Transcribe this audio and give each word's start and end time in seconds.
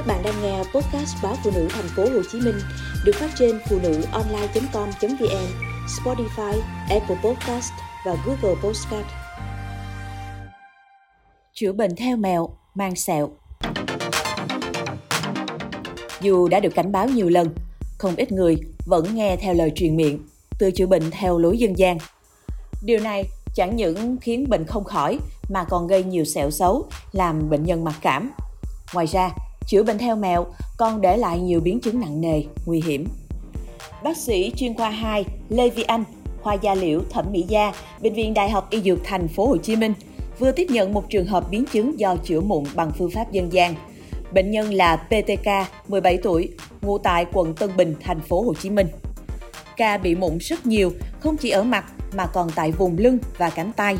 Các 0.00 0.06
bạn 0.06 0.22
đang 0.22 0.42
nghe 0.42 0.58
podcast 0.58 1.16
báo 1.22 1.36
phụ 1.44 1.50
nữ 1.54 1.68
thành 1.70 1.88
phố 1.96 2.02
Hồ 2.02 2.22
Chí 2.32 2.40
Minh 2.40 2.54
được 3.04 3.12
phát 3.14 3.30
trên 3.38 3.60
phụ 3.68 3.78
nữ 3.82 4.02
online.com.vn, 4.12 5.46
Spotify, 5.86 6.60
Apple 6.90 7.16
Podcast 7.24 7.72
và 8.06 8.16
Google 8.26 8.60
Podcast. 8.62 9.06
Chữa 11.54 11.72
bệnh 11.72 11.96
theo 11.96 12.16
mèo, 12.16 12.48
mang 12.74 12.96
sẹo. 12.96 13.30
Dù 16.20 16.48
đã 16.48 16.60
được 16.60 16.74
cảnh 16.74 16.92
báo 16.92 17.08
nhiều 17.08 17.28
lần, 17.28 17.54
không 17.98 18.16
ít 18.16 18.32
người 18.32 18.56
vẫn 18.86 19.14
nghe 19.14 19.36
theo 19.36 19.54
lời 19.54 19.72
truyền 19.74 19.96
miệng, 19.96 20.26
từ 20.58 20.70
chữa 20.70 20.86
bệnh 20.86 21.10
theo 21.10 21.38
lối 21.38 21.58
dân 21.58 21.78
gian. 21.78 21.98
Điều 22.82 23.00
này 23.00 23.24
chẳng 23.54 23.76
những 23.76 24.16
khiến 24.20 24.48
bệnh 24.48 24.64
không 24.66 24.84
khỏi 24.84 25.18
mà 25.48 25.64
còn 25.64 25.86
gây 25.86 26.04
nhiều 26.04 26.24
sẹo 26.24 26.50
xấu, 26.50 26.88
làm 27.12 27.50
bệnh 27.50 27.64
nhân 27.64 27.84
mặc 27.84 27.94
cảm. 28.02 28.30
Ngoài 28.94 29.06
ra, 29.06 29.30
chữa 29.70 29.82
bệnh 29.82 29.98
theo 29.98 30.16
mèo 30.16 30.46
còn 30.76 31.00
để 31.00 31.16
lại 31.16 31.38
nhiều 31.38 31.60
biến 31.60 31.80
chứng 31.80 32.00
nặng 32.00 32.20
nề, 32.20 32.42
nguy 32.66 32.82
hiểm. 32.86 33.06
Bác 34.02 34.16
sĩ 34.16 34.52
chuyên 34.56 34.74
khoa 34.74 34.90
2 34.90 35.24
Lê 35.48 35.70
Vi 35.70 35.82
Anh, 35.82 36.04
khoa 36.42 36.54
da 36.54 36.74
liễu 36.74 37.00
thẩm 37.10 37.24
mỹ 37.32 37.44
da, 37.48 37.72
bệnh 38.02 38.14
viện 38.14 38.34
Đại 38.34 38.50
học 38.50 38.70
Y 38.70 38.80
Dược 38.80 38.98
Thành 39.04 39.28
phố 39.28 39.46
Hồ 39.46 39.56
Chí 39.56 39.76
Minh 39.76 39.94
vừa 40.38 40.52
tiếp 40.52 40.66
nhận 40.70 40.92
một 40.92 41.10
trường 41.10 41.26
hợp 41.26 41.50
biến 41.50 41.64
chứng 41.72 42.00
do 42.00 42.16
chữa 42.16 42.40
mụn 42.40 42.64
bằng 42.74 42.92
phương 42.98 43.10
pháp 43.10 43.32
dân 43.32 43.52
gian. 43.52 43.74
Bệnh 44.32 44.50
nhân 44.50 44.74
là 44.74 44.96
PTK, 44.96 45.48
17 45.88 46.18
tuổi, 46.22 46.48
ngụ 46.82 46.98
tại 46.98 47.26
quận 47.32 47.54
Tân 47.54 47.70
Bình, 47.76 47.94
thành 48.00 48.20
phố 48.20 48.42
Hồ 48.42 48.54
Chí 48.54 48.70
Minh. 48.70 48.86
Ca 49.76 49.98
bị 49.98 50.14
mụn 50.14 50.38
rất 50.38 50.66
nhiều, 50.66 50.92
không 51.20 51.36
chỉ 51.36 51.50
ở 51.50 51.62
mặt 51.62 51.84
mà 52.14 52.26
còn 52.26 52.50
tại 52.54 52.72
vùng 52.72 52.98
lưng 52.98 53.18
và 53.38 53.50
cánh 53.50 53.72
tay. 53.72 53.96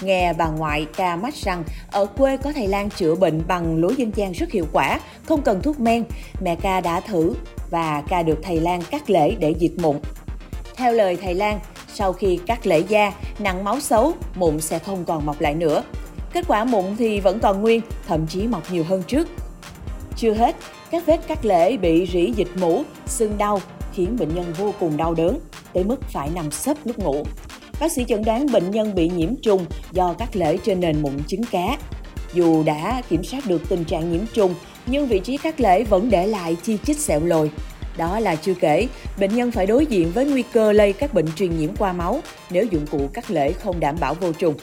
Nghe 0.00 0.32
bà 0.32 0.48
ngoại 0.48 0.86
ca 0.96 1.16
mách 1.16 1.34
rằng 1.34 1.64
ở 1.90 2.06
quê 2.06 2.36
có 2.36 2.52
thầy 2.52 2.68
Lan 2.68 2.90
chữa 2.90 3.14
bệnh 3.14 3.42
bằng 3.48 3.80
lối 3.80 3.94
dân 3.96 4.10
gian 4.14 4.32
rất 4.32 4.50
hiệu 4.50 4.66
quả, 4.72 5.00
không 5.24 5.42
cần 5.42 5.62
thuốc 5.62 5.80
men. 5.80 6.04
Mẹ 6.40 6.56
ca 6.56 6.80
đã 6.80 7.00
thử 7.00 7.34
và 7.70 8.02
ca 8.08 8.22
được 8.22 8.38
thầy 8.42 8.60
Lan 8.60 8.82
cắt 8.90 9.10
lễ 9.10 9.34
để 9.38 9.54
diệt 9.60 9.72
mụn. 9.76 9.96
Theo 10.76 10.92
lời 10.92 11.18
thầy 11.22 11.34
Lan, 11.34 11.60
sau 11.94 12.12
khi 12.12 12.38
cắt 12.46 12.66
lễ 12.66 12.82
da, 12.88 13.12
nặng 13.38 13.64
máu 13.64 13.80
xấu, 13.80 14.12
mụn 14.34 14.60
sẽ 14.60 14.78
không 14.78 15.04
còn 15.04 15.26
mọc 15.26 15.40
lại 15.40 15.54
nữa. 15.54 15.82
Kết 16.32 16.44
quả 16.48 16.64
mụn 16.64 16.84
thì 16.98 17.20
vẫn 17.20 17.40
còn 17.40 17.60
nguyên, 17.60 17.80
thậm 18.06 18.26
chí 18.26 18.46
mọc 18.46 18.72
nhiều 18.72 18.84
hơn 18.84 19.02
trước. 19.02 19.28
Chưa 20.16 20.34
hết, 20.34 20.56
các 20.90 21.06
vết 21.06 21.26
cắt 21.26 21.44
lễ 21.44 21.76
bị 21.76 22.08
rỉ 22.12 22.32
dịch 22.36 22.50
mũ, 22.60 22.82
sưng 23.06 23.38
đau 23.38 23.60
khiến 23.92 24.16
bệnh 24.18 24.34
nhân 24.34 24.52
vô 24.58 24.74
cùng 24.80 24.96
đau 24.96 25.14
đớn, 25.14 25.38
tới 25.72 25.84
mức 25.84 26.02
phải 26.12 26.30
nằm 26.34 26.50
sấp 26.50 26.76
lúc 26.84 26.98
ngủ. 26.98 27.24
Bác 27.80 27.92
sĩ 27.92 28.04
chẩn 28.08 28.24
đoán 28.24 28.46
bệnh 28.52 28.70
nhân 28.70 28.94
bị 28.94 29.08
nhiễm 29.08 29.36
trùng 29.36 29.66
do 29.92 30.14
cắt 30.18 30.36
lễ 30.36 30.56
trên 30.64 30.80
nền 30.80 31.02
mụn 31.02 31.12
trứng 31.26 31.42
cá. 31.50 31.78
Dù 32.34 32.62
đã 32.62 33.02
kiểm 33.08 33.24
soát 33.24 33.46
được 33.46 33.62
tình 33.68 33.84
trạng 33.84 34.12
nhiễm 34.12 34.20
trùng, 34.34 34.54
nhưng 34.86 35.06
vị 35.06 35.18
trí 35.18 35.36
cắt 35.36 35.60
lễ 35.60 35.84
vẫn 35.84 36.10
để 36.10 36.26
lại 36.26 36.56
chi 36.62 36.78
chít 36.86 36.96
sẹo 36.96 37.20
lồi. 37.24 37.50
Đó 37.96 38.20
là 38.20 38.34
chưa 38.34 38.54
kể, 38.54 38.88
bệnh 39.18 39.34
nhân 39.34 39.50
phải 39.50 39.66
đối 39.66 39.86
diện 39.86 40.10
với 40.14 40.26
nguy 40.26 40.42
cơ 40.52 40.72
lây 40.72 40.92
các 40.92 41.14
bệnh 41.14 41.26
truyền 41.36 41.58
nhiễm 41.58 41.76
qua 41.76 41.92
máu 41.92 42.20
nếu 42.50 42.64
dụng 42.70 42.86
cụ 42.90 43.00
cắt 43.12 43.30
lễ 43.30 43.52
không 43.52 43.80
đảm 43.80 43.96
bảo 44.00 44.14
vô 44.14 44.32
trùng. 44.32 44.54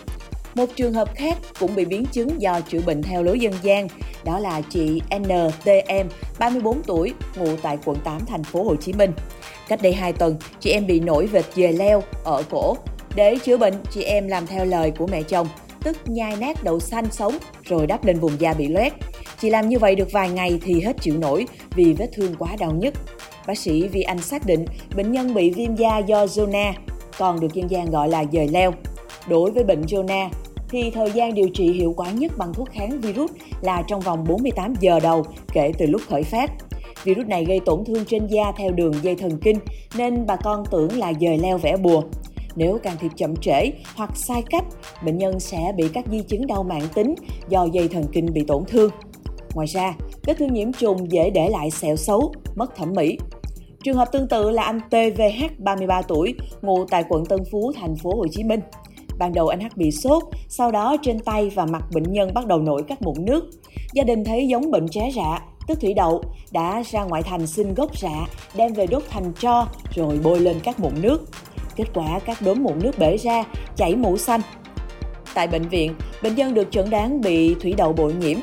Một 0.55 0.65
trường 0.75 0.93
hợp 0.93 1.15
khác 1.15 1.37
cũng 1.59 1.75
bị 1.75 1.85
biến 1.85 2.05
chứng 2.05 2.41
do 2.41 2.61
chữa 2.61 2.81
bệnh 2.85 3.03
theo 3.03 3.23
lối 3.23 3.39
dân 3.39 3.53
gian, 3.61 3.87
đó 4.25 4.39
là 4.39 4.61
chị 4.69 5.01
NTM, 5.19 6.07
34 6.39 6.83
tuổi, 6.83 7.13
ngụ 7.35 7.55
tại 7.61 7.77
quận 7.85 7.97
8 8.03 8.25
thành 8.25 8.43
phố 8.43 8.63
Hồ 8.63 8.75
Chí 8.75 8.93
Minh. 8.93 9.11
Cách 9.67 9.81
đây 9.81 9.93
2 9.93 10.13
tuần, 10.13 10.35
chị 10.59 10.69
em 10.71 10.87
bị 10.87 10.99
nổi 10.99 11.27
vệt 11.27 11.45
dề 11.55 11.71
leo 11.71 12.03
ở 12.23 12.43
cổ. 12.49 12.77
Để 13.17 13.37
chữa 13.43 13.57
bệnh, 13.57 13.73
chị 13.91 14.03
em 14.03 14.27
làm 14.27 14.47
theo 14.47 14.65
lời 14.65 14.91
của 14.91 15.07
mẹ 15.07 15.23
chồng, 15.23 15.47
tức 15.83 15.97
nhai 16.05 16.35
nát 16.39 16.63
đậu 16.63 16.79
xanh 16.79 17.05
sống 17.11 17.37
rồi 17.63 17.87
đắp 17.87 18.05
lên 18.05 18.19
vùng 18.19 18.31
da 18.39 18.53
bị 18.53 18.67
loét. 18.67 18.93
Chị 19.39 19.49
làm 19.49 19.69
như 19.69 19.79
vậy 19.79 19.95
được 19.95 20.11
vài 20.11 20.29
ngày 20.29 20.59
thì 20.63 20.81
hết 20.81 20.95
chịu 21.01 21.17
nổi 21.17 21.45
vì 21.75 21.93
vết 21.93 22.09
thương 22.13 22.35
quá 22.39 22.55
đau 22.59 22.71
nhức. 22.71 22.93
Bác 23.47 23.57
sĩ 23.57 23.87
Vi 23.87 24.01
Anh 24.01 24.21
xác 24.21 24.45
định 24.45 24.65
bệnh 24.95 25.11
nhân 25.11 25.33
bị 25.33 25.49
viêm 25.49 25.75
da 25.75 25.97
do 25.97 26.25
zona, 26.25 26.73
còn 27.17 27.39
được 27.39 27.53
dân 27.53 27.71
gian 27.71 27.91
gọi 27.91 28.09
là 28.09 28.25
dời 28.31 28.47
leo. 28.47 28.71
Đối 29.27 29.51
với 29.51 29.63
bệnh 29.63 29.81
zona, 29.81 30.29
thì 30.69 30.91
thời 30.91 31.11
gian 31.11 31.33
điều 31.33 31.49
trị 31.53 31.71
hiệu 31.71 31.93
quả 31.97 32.11
nhất 32.11 32.31
bằng 32.37 32.53
thuốc 32.53 32.69
kháng 32.71 33.01
virus 33.01 33.31
là 33.61 33.83
trong 33.87 34.01
vòng 34.01 34.25
48 34.27 34.73
giờ 34.79 34.99
đầu 34.99 35.25
kể 35.53 35.71
từ 35.77 35.85
lúc 35.85 36.01
khởi 36.09 36.23
phát. 36.23 36.51
Virus 37.03 37.25
này 37.27 37.45
gây 37.45 37.59
tổn 37.65 37.85
thương 37.85 38.05
trên 38.05 38.27
da 38.27 38.51
theo 38.57 38.71
đường 38.71 38.93
dây 39.01 39.15
thần 39.15 39.37
kinh 39.41 39.59
nên 39.97 40.25
bà 40.25 40.35
con 40.35 40.63
tưởng 40.71 40.97
là 40.97 41.13
dời 41.21 41.37
leo 41.37 41.57
vẽ 41.57 41.77
bùa. 41.77 42.03
Nếu 42.57 42.77
can 42.83 42.97
thiệp 42.99 43.11
chậm 43.15 43.35
trễ 43.35 43.71
hoặc 43.95 44.11
sai 44.15 44.43
cách, 44.49 44.65
bệnh 45.05 45.17
nhân 45.17 45.39
sẽ 45.39 45.71
bị 45.75 45.89
các 45.93 46.05
di 46.11 46.21
chứng 46.21 46.47
đau 46.47 46.63
mãn 46.63 46.81
tính 46.93 47.15
do 47.49 47.67
dây 47.73 47.87
thần 47.87 48.03
kinh 48.11 48.33
bị 48.33 48.43
tổn 48.47 48.63
thương. 48.67 48.91
Ngoài 49.53 49.67
ra, 49.67 49.93
vết 50.23 50.33
thương 50.37 50.53
nhiễm 50.53 50.73
trùng 50.73 51.11
dễ 51.11 51.29
để 51.29 51.49
lại 51.49 51.71
sẹo 51.71 51.95
xấu, 51.95 52.31
mất 52.55 52.75
thẩm 52.75 52.93
mỹ. 52.93 53.17
Trường 53.83 53.95
hợp 53.95 54.11
tương 54.11 54.27
tự 54.27 54.49
là 54.49 54.63
anh 54.63 54.79
TVH 54.89 55.45
33 55.57 56.01
tuổi, 56.01 56.35
ngụ 56.61 56.85
tại 56.85 57.03
quận 57.09 57.25
Tân 57.25 57.39
Phú, 57.51 57.71
thành 57.75 57.95
phố 57.95 58.15
Hồ 58.15 58.25
Chí 58.31 58.43
Minh. 58.43 58.59
Ban 59.17 59.33
đầu 59.33 59.47
anh 59.47 59.59
H 59.59 59.65
bị 59.75 59.91
sốt, 59.91 60.23
sau 60.49 60.71
đó 60.71 60.97
trên 61.01 61.19
tay 61.19 61.49
và 61.55 61.65
mặt 61.65 61.83
bệnh 61.93 62.13
nhân 62.13 62.33
bắt 62.33 62.47
đầu 62.47 62.59
nổi 62.59 62.83
các 62.87 63.01
mụn 63.01 63.25
nước. 63.25 63.49
Gia 63.93 64.03
đình 64.03 64.23
thấy 64.23 64.47
giống 64.47 64.71
bệnh 64.71 64.87
tré 64.87 65.09
rạ, 65.15 65.41
tức 65.67 65.81
thủy 65.81 65.93
đậu, 65.93 66.23
đã 66.51 66.83
ra 66.91 67.03
ngoại 67.03 67.23
thành 67.23 67.47
xin 67.47 67.73
gốc 67.73 67.97
rạ, 67.97 68.27
đem 68.55 68.73
về 68.73 68.87
đốt 68.87 69.03
thành 69.09 69.33
tro 69.39 69.67
rồi 69.95 70.19
bôi 70.23 70.39
lên 70.39 70.59
các 70.63 70.79
mụn 70.79 70.91
nước. 71.01 71.25
Kết 71.77 71.85
quả 71.93 72.19
các 72.25 72.41
đốm 72.41 72.63
mụn 72.63 72.79
nước 72.79 72.97
bể 72.97 73.17
ra, 73.17 73.43
chảy 73.75 73.95
mũ 73.95 74.17
xanh. 74.17 74.41
Tại 75.33 75.47
bệnh 75.47 75.69
viện, 75.69 75.95
bệnh 76.23 76.35
nhân 76.35 76.53
được 76.53 76.67
chẩn 76.71 76.89
đoán 76.89 77.21
bị 77.21 77.55
thủy 77.55 77.73
đậu 77.77 77.93
bội 77.93 78.13
nhiễm. 78.13 78.37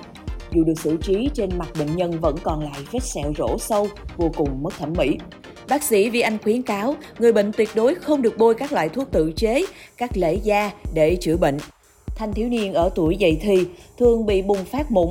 Dù 0.53 0.65
được 0.65 0.79
xử 0.79 0.97
trí, 1.03 1.29
trên 1.35 1.51
mặt 1.59 1.69
bệnh 1.79 1.97
nhân 1.97 2.21
vẫn 2.21 2.37
còn 2.43 2.61
lại 2.65 2.81
vết 2.93 3.03
sẹo 3.03 3.33
rỗ 3.39 3.59
sâu, 3.59 3.89
vô 4.17 4.31
cùng 4.37 4.63
mất 4.63 4.75
thẩm 4.79 4.93
mỹ. 4.97 5.19
Bác 5.69 5.83
sĩ 5.83 6.11
Vi 6.11 6.21
Anh 6.21 6.39
khuyến 6.43 6.63
cáo 6.63 6.95
người 7.19 7.33
bệnh 7.33 7.53
tuyệt 7.53 7.69
đối 7.75 7.95
không 7.95 8.23
được 8.23 8.39
bôi 8.39 8.55
các 8.55 8.73
loại 8.73 8.89
thuốc 8.89 9.11
tự 9.11 9.33
chế, 9.37 9.65
các 9.97 10.11
lễ 10.15 10.35
da 10.43 10.71
để 10.95 11.17
chữa 11.21 11.37
bệnh. 11.37 11.59
Thanh 12.17 12.33
thiếu 12.33 12.49
niên 12.49 12.73
ở 12.73 12.91
tuổi 12.95 13.17
dậy 13.17 13.39
thì 13.41 13.67
thường 13.99 14.27
bị 14.27 14.43
bùng 14.43 14.65
phát 14.65 14.91
mụn, 14.91 15.09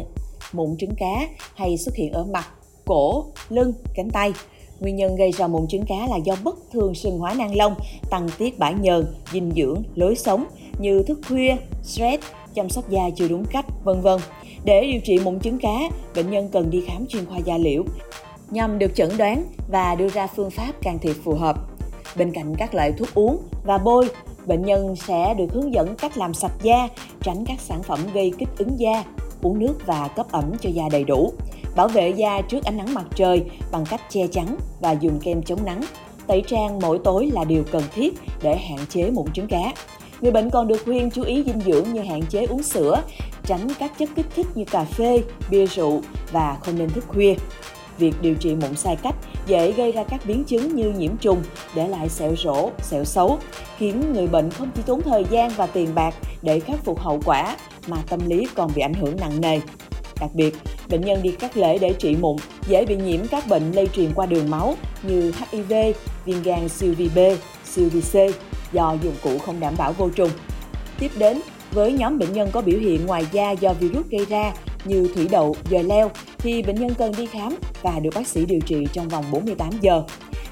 mụn 0.53 0.77
trứng 0.77 0.95
cá 0.97 1.27
hay 1.55 1.77
xuất 1.77 1.95
hiện 1.95 2.11
ở 2.11 2.23
mặt, 2.23 2.45
cổ, 2.85 3.25
lưng, 3.49 3.73
cánh 3.95 4.09
tay. 4.09 4.33
Nguyên 4.83 4.95
nhân 4.95 5.15
gây 5.15 5.31
ra 5.31 5.47
mụn 5.47 5.67
trứng 5.67 5.85
cá 5.85 6.07
là 6.07 6.15
do 6.17 6.35
bất 6.43 6.55
thường 6.71 6.95
sừng 6.95 7.19
hóa 7.19 7.33
nang 7.37 7.55
lông, 7.55 7.75
tăng 8.09 8.29
tiết 8.37 8.59
bã 8.59 8.71
nhờn, 8.71 9.05
dinh 9.33 9.51
dưỡng, 9.55 9.83
lối 9.95 10.15
sống 10.15 10.45
như 10.79 11.03
thức 11.03 11.19
khuya, 11.27 11.55
stress, 11.83 12.23
chăm 12.53 12.69
sóc 12.69 12.89
da 12.89 13.09
chưa 13.15 13.27
đúng 13.27 13.45
cách, 13.45 13.65
vân 13.83 14.01
vân. 14.01 14.19
Để 14.65 14.89
điều 14.91 15.01
trị 15.01 15.19
mụn 15.23 15.39
trứng 15.39 15.59
cá, 15.59 15.79
bệnh 16.15 16.29
nhân 16.29 16.49
cần 16.51 16.69
đi 16.69 16.81
khám 16.87 17.05
chuyên 17.07 17.25
khoa 17.25 17.37
da 17.37 17.57
liễu 17.57 17.83
nhằm 18.51 18.79
được 18.79 18.95
chẩn 18.95 19.09
đoán 19.17 19.45
và 19.71 19.95
đưa 19.95 20.09
ra 20.09 20.27
phương 20.27 20.51
pháp 20.51 20.73
can 20.81 20.99
thiệp 20.99 21.15
phù 21.23 21.33
hợp. 21.33 21.57
Bên 22.15 22.31
cạnh 22.31 22.55
các 22.57 22.73
loại 22.73 22.91
thuốc 22.91 23.13
uống 23.13 23.37
và 23.63 23.77
bôi, 23.77 24.07
bệnh 24.45 24.65
nhân 24.65 24.95
sẽ 24.95 25.33
được 25.33 25.53
hướng 25.53 25.73
dẫn 25.73 25.95
cách 25.95 26.17
làm 26.17 26.33
sạch 26.33 26.55
da, 26.63 26.87
tránh 27.21 27.45
các 27.47 27.59
sản 27.59 27.83
phẩm 27.83 27.99
gây 28.13 28.31
kích 28.37 28.49
ứng 28.57 28.79
da, 28.79 29.03
uống 29.41 29.59
nước 29.59 29.75
và 29.85 30.07
cấp 30.07 30.25
ẩm 30.31 30.51
cho 30.61 30.69
da 30.69 30.83
đầy 30.91 31.03
đủ, 31.03 31.33
bảo 31.75 31.87
vệ 31.87 32.09
da 32.09 32.41
trước 32.41 32.63
ánh 32.63 32.77
nắng 32.77 32.93
mặt 32.93 33.05
trời 33.15 33.43
bằng 33.71 33.85
cách 33.89 34.01
che 34.09 34.27
chắn 34.27 34.57
và 34.79 34.91
dùng 34.91 35.19
kem 35.19 35.43
chống 35.43 35.65
nắng. 35.65 35.81
Tẩy 36.27 36.43
trang 36.47 36.79
mỗi 36.79 36.99
tối 37.03 37.29
là 37.33 37.43
điều 37.43 37.63
cần 37.71 37.83
thiết 37.95 38.13
để 38.41 38.57
hạn 38.57 38.79
chế 38.89 39.11
mụn 39.11 39.25
trứng 39.33 39.47
cá. 39.47 39.73
Người 40.21 40.31
bệnh 40.31 40.49
còn 40.49 40.67
được 40.67 40.81
khuyên 40.85 41.11
chú 41.11 41.23
ý 41.23 41.43
dinh 41.45 41.61
dưỡng 41.65 41.93
như 41.93 42.01
hạn 42.01 42.21
chế 42.29 42.45
uống 42.45 42.63
sữa, 42.63 43.01
tránh 43.45 43.67
các 43.79 43.97
chất 43.97 44.09
kích 44.15 44.25
thích 44.35 44.47
như 44.55 44.65
cà 44.65 44.83
phê, 44.83 45.23
bia 45.49 45.65
rượu 45.65 46.01
và 46.31 46.57
không 46.61 46.77
nên 46.77 46.89
thức 46.89 47.03
khuya. 47.07 47.35
Việc 47.97 48.13
điều 48.21 48.35
trị 48.35 48.55
mụn 48.55 48.75
sai 48.75 48.95
cách 48.95 49.15
dễ 49.47 49.71
gây 49.71 49.91
ra 49.91 50.03
các 50.03 50.21
biến 50.25 50.43
chứng 50.43 50.75
như 50.75 50.91
nhiễm 50.91 51.17
trùng, 51.17 51.43
để 51.75 51.87
lại 51.87 52.09
sẹo 52.09 52.35
rỗ, 52.35 52.69
sẹo 52.81 53.03
xấu, 53.03 53.37
khiến 53.77 54.13
người 54.13 54.27
bệnh 54.27 54.49
không 54.51 54.69
chỉ 54.75 54.81
tốn 54.85 55.01
thời 55.01 55.25
gian 55.29 55.51
và 55.57 55.67
tiền 55.67 55.89
bạc 55.95 56.13
để 56.41 56.59
khắc 56.59 56.83
phục 56.83 56.99
hậu 56.99 57.19
quả 57.25 57.57
mà 57.87 57.97
tâm 58.09 58.19
lý 58.27 58.47
còn 58.55 58.71
bị 58.75 58.81
ảnh 58.81 58.93
hưởng 58.93 59.15
nặng 59.19 59.41
nề. 59.41 59.59
Đặc 60.23 60.35
biệt, 60.35 60.55
bệnh 60.89 61.01
nhân 61.01 61.21
đi 61.23 61.31
cắt 61.31 61.57
lễ 61.57 61.77
để 61.77 61.93
trị 61.99 62.15
mụn 62.15 62.35
dễ 62.67 62.85
bị 62.85 62.95
nhiễm 62.95 63.27
các 63.27 63.47
bệnh 63.47 63.71
lây 63.71 63.87
truyền 63.87 64.13
qua 64.15 64.25
đường 64.25 64.49
máu 64.49 64.75
như 65.03 65.31
HIV, 65.51 65.73
viêm 66.25 66.43
gan 66.43 66.69
siêu 66.69 66.93
vi 66.97 67.09
B, 67.15 67.19
siêu 67.65 67.89
vi 67.89 68.01
C 68.01 68.15
do 68.73 68.95
dụng 69.03 69.15
cụ 69.23 69.37
không 69.37 69.59
đảm 69.59 69.73
bảo 69.77 69.93
vô 69.93 70.09
trùng. 70.09 70.29
Tiếp 70.99 71.11
đến, 71.17 71.41
với 71.71 71.93
nhóm 71.93 72.17
bệnh 72.17 72.33
nhân 72.33 72.49
có 72.51 72.61
biểu 72.61 72.79
hiện 72.79 73.05
ngoài 73.05 73.25
da 73.31 73.51
do 73.51 73.73
virus 73.73 74.05
gây 74.09 74.25
ra 74.25 74.53
như 74.85 75.07
thủy 75.15 75.27
đậu, 75.31 75.55
dời 75.71 75.83
leo 75.83 76.11
thì 76.37 76.61
bệnh 76.61 76.75
nhân 76.75 76.93
cần 76.97 77.13
đi 77.17 77.25
khám 77.25 77.55
và 77.81 77.99
được 77.99 78.13
bác 78.15 78.27
sĩ 78.27 78.45
điều 78.45 78.59
trị 78.59 78.87
trong 78.93 79.09
vòng 79.09 79.25
48 79.31 79.69
giờ. 79.81 80.03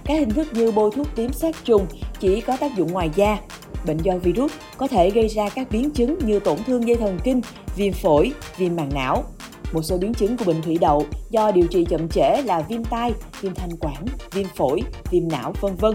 Các 0.04 0.14
hình 0.20 0.30
thức 0.30 0.48
như 0.54 0.72
bôi 0.72 0.92
thuốc 0.96 1.08
tím 1.16 1.34
sát 1.34 1.56
trùng 1.64 1.86
chỉ 2.20 2.42
có 2.42 2.58
tác 2.58 2.78
dụng 2.78 2.92
ngoài 2.92 3.10
da. 3.16 3.38
Bệnh 3.86 3.98
do 3.98 4.18
virus 4.18 4.52
có 4.78 4.88
thể 4.88 5.10
gây 5.10 5.28
ra 5.28 5.50
các 5.50 5.68
biến 5.72 5.90
chứng 5.92 6.18
như 6.26 6.40
tổn 6.40 6.58
thương 6.68 6.88
dây 6.88 6.98
thần 6.98 7.20
kinh, 7.24 7.42
viêm 7.76 7.94
phổi, 7.94 8.32
viêm 8.58 8.76
màng 8.76 8.90
não. 8.94 9.24
Một 9.72 9.82
số 9.82 9.98
biến 9.98 10.14
chứng 10.14 10.38
của 10.38 10.46
bệnh 10.46 10.62
thủy 10.62 10.78
đậu 10.82 11.06
do 11.30 11.52
điều 11.52 11.68
trị 11.68 11.86
chậm 11.90 12.10
trễ 12.10 12.42
là 12.46 12.62
viêm 12.62 12.84
tai, 12.84 13.14
viêm 13.42 13.56
thanh 13.56 13.78
quản, 13.80 14.06
viêm 14.32 14.48
phổi, 14.56 14.82
viêm 15.12 15.28
não 15.28 15.54
vân 15.62 15.76
vân. 15.76 15.94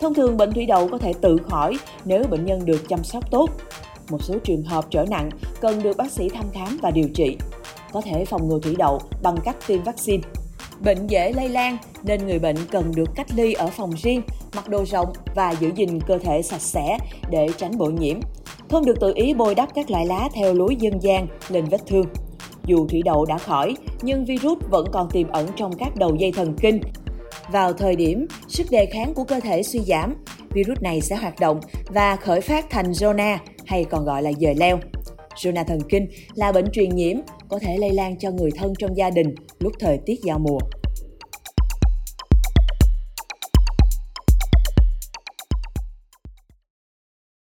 Thông 0.00 0.14
thường 0.14 0.36
bệnh 0.36 0.52
thủy 0.52 0.66
đậu 0.66 0.88
có 0.88 0.98
thể 0.98 1.12
tự 1.20 1.36
khỏi 1.48 1.78
nếu 2.04 2.24
bệnh 2.30 2.46
nhân 2.46 2.64
được 2.64 2.88
chăm 2.88 3.04
sóc 3.04 3.30
tốt. 3.30 3.50
Một 4.10 4.22
số 4.22 4.34
trường 4.44 4.62
hợp 4.62 4.84
trở 4.90 5.04
nặng 5.10 5.30
cần 5.60 5.82
được 5.82 5.96
bác 5.96 6.12
sĩ 6.12 6.28
thăm 6.28 6.44
khám 6.52 6.78
và 6.82 6.90
điều 6.90 7.08
trị. 7.14 7.36
có 7.92 8.00
thể 8.00 8.24
phòng 8.24 8.48
ngừa 8.48 8.58
thủy 8.62 8.74
đậu 8.78 9.00
bằng 9.22 9.36
cách 9.44 9.56
tiêm 9.66 9.82
vaccine. 9.82 10.22
Bệnh 10.80 11.06
dễ 11.06 11.32
lây 11.32 11.48
lan 11.48 11.76
nên 12.02 12.26
người 12.26 12.38
bệnh 12.38 12.56
cần 12.70 12.92
được 12.94 13.08
cách 13.14 13.26
ly 13.36 13.52
ở 13.52 13.66
phòng 13.66 13.90
riêng, 14.02 14.22
mặc 14.56 14.68
đồ 14.68 14.84
rộng 14.84 15.12
và 15.34 15.54
giữ 15.60 15.70
gìn 15.76 16.00
cơ 16.00 16.18
thể 16.18 16.42
sạch 16.42 16.62
sẽ 16.62 16.98
để 17.30 17.48
tránh 17.56 17.78
bội 17.78 17.92
nhiễm. 17.92 18.20
Không 18.70 18.84
được 18.84 19.00
tự 19.00 19.12
ý 19.14 19.34
bôi 19.34 19.54
đắp 19.54 19.74
các 19.74 19.90
loại 19.90 20.06
lá 20.06 20.28
theo 20.34 20.54
lối 20.54 20.76
dân 20.76 21.02
gian 21.02 21.26
lên 21.48 21.64
vết 21.64 21.80
thương. 21.86 22.06
Dù 22.66 22.86
thủy 22.86 23.02
đậu 23.04 23.24
đã 23.24 23.38
khỏi, 23.38 23.76
nhưng 24.02 24.24
virus 24.24 24.58
vẫn 24.70 24.86
còn 24.92 25.10
tiềm 25.10 25.28
ẩn 25.28 25.46
trong 25.56 25.72
các 25.78 25.96
đầu 25.96 26.16
dây 26.18 26.32
thần 26.32 26.54
kinh. 26.60 26.80
Vào 27.52 27.72
thời 27.72 27.96
điểm 27.96 28.26
sức 28.48 28.66
đề 28.70 28.86
kháng 28.86 29.14
của 29.14 29.24
cơ 29.24 29.40
thể 29.40 29.62
suy 29.62 29.80
giảm, 29.80 30.14
virus 30.50 30.78
này 30.80 31.00
sẽ 31.00 31.16
hoạt 31.16 31.40
động 31.40 31.60
và 31.88 32.16
khởi 32.16 32.40
phát 32.40 32.70
thành 32.70 32.90
zona 32.90 33.38
hay 33.66 33.84
còn 33.84 34.04
gọi 34.04 34.22
là 34.22 34.32
dời 34.40 34.54
leo. 34.54 34.78
Zona 35.36 35.64
thần 35.64 35.80
kinh 35.88 36.06
là 36.34 36.52
bệnh 36.52 36.70
truyền 36.72 36.88
nhiễm 36.88 37.16
có 37.48 37.58
thể 37.58 37.76
lây 37.78 37.90
lan 37.90 38.18
cho 38.18 38.30
người 38.30 38.50
thân 38.56 38.72
trong 38.78 38.96
gia 38.96 39.10
đình 39.10 39.34
lúc 39.58 39.72
thời 39.78 39.98
tiết 40.06 40.20
giao 40.22 40.38
mùa. 40.38 40.58